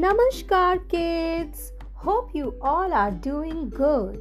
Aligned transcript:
Namaskar, 0.00 0.88
kids. 0.88 1.72
Hope 1.94 2.30
you 2.32 2.54
all 2.62 2.92
are 2.92 3.10
doing 3.10 3.68
good. 3.68 4.20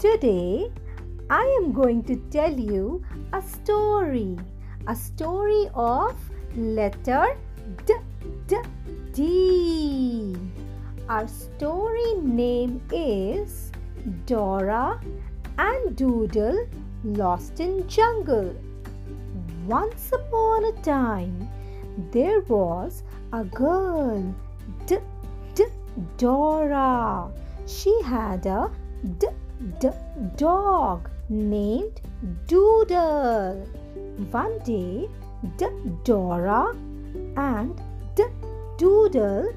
Today, 0.00 0.72
I 1.30 1.44
am 1.58 1.70
going 1.72 2.02
to 2.08 2.16
tell 2.32 2.52
you 2.52 3.00
a 3.32 3.40
story. 3.40 4.36
A 4.88 4.96
story 4.96 5.68
of 5.74 6.16
letter 6.56 7.38
D. 7.86 7.94
D. 8.48 8.56
D. 9.12 10.36
Our 11.08 11.28
story 11.28 12.14
name 12.16 12.82
is 12.90 13.70
Dora 14.26 15.00
and 15.56 15.94
Doodle 15.94 16.66
Lost 17.04 17.60
in 17.60 17.86
Jungle. 17.86 18.56
Once 19.66 20.10
upon 20.12 20.64
a 20.64 20.72
time, 20.82 21.48
there 22.10 22.40
was 22.40 23.04
a 23.32 23.44
girl, 23.44 24.34
Dora. 26.16 27.30
She 27.66 27.94
had 28.02 28.46
a 28.46 28.70
D, 29.18 29.28
D, 29.78 29.90
dog 30.36 31.08
named 31.28 32.00
Doodle. 32.46 33.66
One 34.30 34.58
day, 34.60 35.08
D, 35.56 35.66
Dora 36.04 36.74
and 37.36 37.80
D, 38.14 38.24
Doodle 38.76 39.52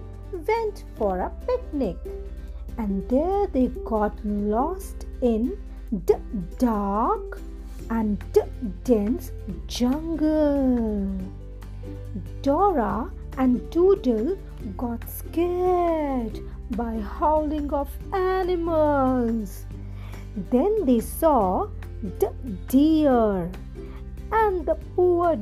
went 0.47 0.83
for 0.95 1.19
a 1.19 1.31
picnic, 1.45 1.97
and 2.77 3.07
there 3.09 3.47
they 3.47 3.67
got 3.85 4.13
lost 4.25 5.05
in 5.21 5.57
the 5.91 6.19
dark 6.57 7.39
and 7.89 8.23
dense 8.83 9.31
jungle. 9.67 11.07
Dora 12.41 13.11
and 13.37 13.69
Doodle 13.69 14.37
got 14.77 15.07
scared 15.09 16.39
by 16.71 16.99
howling 16.99 17.71
of 17.73 17.89
animals. 18.13 19.65
Then 20.49 20.85
they 20.85 20.99
saw 20.99 21.67
the 22.19 22.33
deer, 22.67 23.51
and 24.31 24.65
the 24.65 24.75
poor 24.95 25.35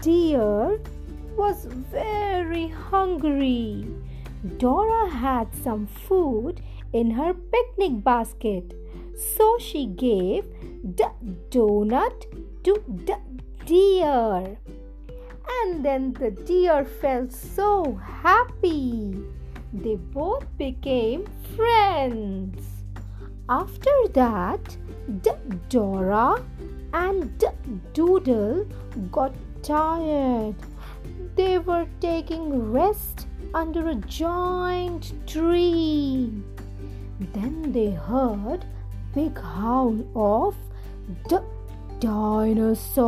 deer 0.00 0.80
was 1.36 1.66
very 1.66 2.68
hungry. 2.68 3.86
Dora 4.58 5.08
had 5.08 5.54
some 5.62 5.86
food 5.86 6.60
in 6.92 7.10
her 7.10 7.34
picnic 7.34 8.02
basket, 8.02 8.74
so 9.16 9.58
she 9.58 9.86
gave 9.86 10.44
the 10.82 11.10
donut 11.50 12.26
to 12.64 12.82
the 13.06 13.18
deer 13.66 14.56
and 15.48 15.84
then 15.84 16.12
the 16.12 16.30
deer 16.30 16.84
felt 16.84 17.32
so 17.32 17.94
happy. 17.94 19.14
They 19.72 19.96
both 19.96 20.46
became 20.56 21.26
friends. 21.56 22.66
After 23.48 24.08
that, 24.12 24.76
Dora 25.68 26.42
and 26.92 27.44
Doodle 27.92 28.66
got 29.10 29.34
tired. 29.62 30.54
They 31.36 31.58
were 31.58 31.86
taking 32.00 32.72
rest 32.72 33.26
under 33.52 33.88
a 33.88 33.96
giant 33.96 35.12
tree. 35.26 36.32
Then 37.32 37.72
they 37.72 37.90
heard 37.90 38.64
big 39.14 39.38
howl 39.38 39.96
of 40.14 40.56
the 41.28 41.42
dinosaur. 42.00 43.04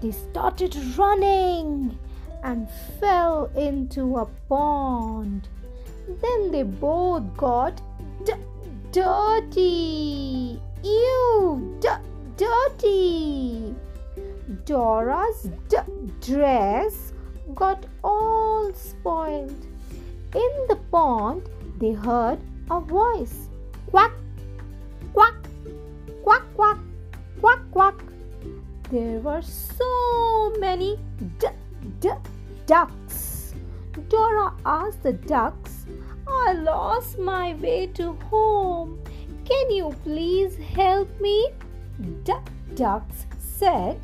They 0.00 0.12
started 0.12 0.76
running 0.98 1.98
and 2.42 2.68
fell 3.00 3.50
into 3.56 4.18
a 4.18 4.26
pond. 4.48 5.48
Then 6.20 6.50
they 6.50 6.62
both 6.62 7.36
got 7.36 7.80
d- 8.24 8.34
dirty. 8.92 10.60
Ew, 10.84 11.78
d- 11.80 11.88
dirty. 12.36 13.74
Dora's 14.64 15.50
d- 15.68 15.76
dress 16.20 17.12
got 17.54 17.86
all 18.04 18.72
spoiled. 18.74 19.66
In 20.34 20.52
the 20.68 20.78
pond, 20.90 21.48
they 21.78 21.92
heard 21.92 22.38
a 22.70 22.80
voice 22.80 23.48
quack, 23.86 24.12
quack, 25.12 25.34
quack, 26.22 26.42
quack, 26.54 26.78
quack, 27.40 27.60
quack. 27.70 28.05
There 28.90 29.18
were 29.18 29.42
so 29.42 30.52
many 30.60 30.96
d- 31.38 31.48
d- 31.98 32.10
ducks. 32.66 33.52
Dora 34.08 34.54
asked 34.64 35.02
the 35.02 35.12
ducks, 35.12 35.86
I 36.28 36.52
lost 36.52 37.18
my 37.18 37.54
way 37.54 37.88
to 37.94 38.12
home. 38.30 39.00
Can 39.44 39.70
you 39.72 39.92
please 40.04 40.56
help 40.56 41.08
me? 41.20 41.48
D- 42.22 42.32
ducks 42.76 43.26
said, 43.38 43.98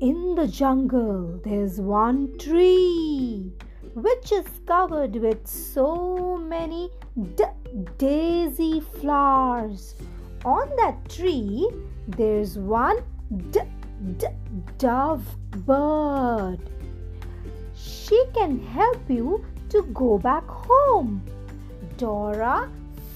In 0.00 0.34
the 0.34 0.48
jungle, 0.48 1.40
there's 1.44 1.80
one 1.80 2.36
tree 2.38 3.52
which 3.94 4.32
is 4.32 4.46
covered 4.66 5.14
with 5.14 5.46
so 5.46 6.36
many 6.38 6.90
d- 7.36 7.44
daisy 7.98 8.80
flowers. 8.80 9.94
On 10.44 10.68
that 10.76 11.08
tree, 11.08 11.70
there's 12.08 12.58
one 12.58 12.96
d- 13.50 13.60
d- 14.18 14.26
dove 14.76 15.24
bird. 15.64 16.58
She 17.76 18.24
can 18.34 18.58
help 18.58 19.08
you 19.08 19.44
to 19.68 19.82
go 19.94 20.18
back 20.18 20.46
home. 20.46 21.22
Dora 21.96 22.68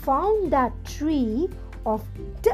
found 0.02 0.52
that 0.52 0.72
tree 0.84 1.48
of 1.84 2.04
d- 2.42 2.50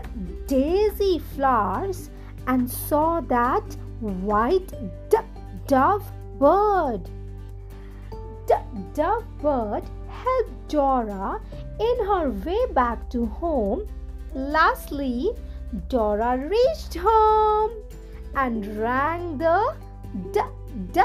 daisy 0.46 1.18
flowers 1.18 2.08
and 2.46 2.70
saw 2.70 3.20
that 3.20 3.76
white 4.00 4.72
d- 5.10 5.18
dove 5.66 6.10
bird. 6.38 7.10
The 8.46 8.58
dove 8.94 9.26
bird 9.40 9.84
helped 10.08 10.68
Dora 10.68 11.40
in 11.78 12.06
her 12.06 12.30
way 12.30 12.66
back 12.72 13.10
to 13.10 13.26
home. 13.26 13.86
Lastly, 14.34 15.30
Dora 15.88 16.38
reached 16.38 16.94
home 16.94 17.72
and 18.34 18.66
rang 18.78 19.36
the 19.36 19.74
d- 20.32 20.40
d- 20.92 21.02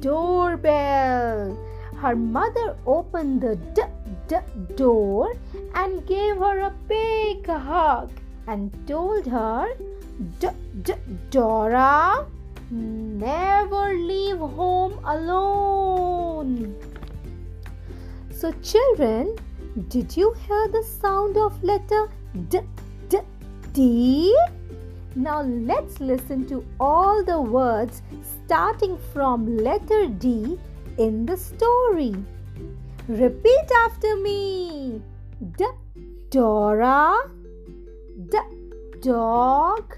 doorbell. 0.00 1.56
Her 1.96 2.16
mother 2.16 2.76
opened 2.86 3.42
the 3.42 3.56
d- 3.56 3.82
d- 4.28 4.74
door 4.76 5.34
and 5.74 6.06
gave 6.06 6.36
her 6.36 6.60
a 6.60 6.74
big 6.88 7.46
hug 7.46 8.10
and 8.46 8.72
told 8.86 9.26
her, 9.26 9.68
d- 10.38 10.48
d- 10.82 10.94
Dora, 11.30 12.26
never 12.70 13.94
leave 13.94 14.38
home 14.38 14.98
alone. 15.04 16.74
So, 18.30 18.52
children, 18.62 19.36
did 19.88 20.16
you 20.16 20.32
hear 20.46 20.68
the 20.68 20.82
sound 20.82 21.36
of 21.36 21.62
letter 21.62 22.08
D? 22.48 22.60
D? 23.08 23.18
D? 23.72 24.36
Now 25.16 25.42
let's 25.42 25.98
listen 25.98 26.46
to 26.46 26.64
all 26.78 27.24
the 27.24 27.40
words 27.40 28.02
starting 28.44 28.96
from 29.12 29.56
letter 29.56 30.06
D 30.06 30.58
in 30.98 31.26
the 31.26 31.36
story. 31.36 32.14
Repeat 33.08 33.72
after 33.86 34.16
me. 34.16 35.02
D 35.56 35.64
Dora 36.30 37.16
D 38.28 38.38
dog 39.00 39.96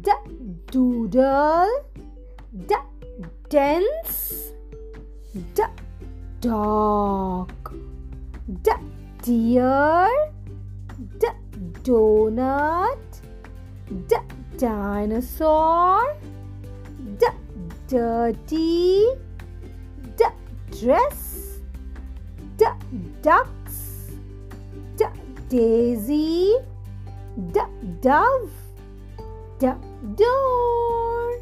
D 0.00 0.12
doodle 0.70 1.84
D 2.66 2.74
dense 3.48 4.52
D 5.34 5.62
dog 6.40 7.50
D 8.62 8.70
deer 9.22 10.08
donut 11.90 13.20
D 14.10 14.14
dinosaur 14.62 16.16
D 17.18 17.26
dirty 17.88 19.08
D 20.18 20.24
dress 20.78 21.18
D 22.58 22.64
ducks 23.26 23.78
D 24.96 25.04
daisy 25.48 26.54
D 27.54 27.60
dove 28.00 28.54
D 29.58 29.66
door. 30.14 31.40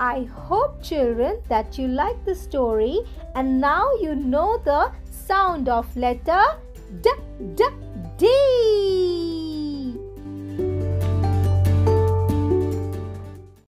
I 0.00 0.22
hope 0.46 0.82
children 0.82 1.42
that 1.48 1.76
you 1.76 1.88
like 1.88 2.24
the 2.24 2.34
story 2.34 3.00
and 3.34 3.60
now 3.60 3.84
you 4.00 4.14
know 4.14 4.50
the 4.64 4.90
sound 5.10 5.68
of 5.68 5.94
letter 5.94 6.42
D 7.02 7.10
D 7.56 7.64
D 8.16 8.67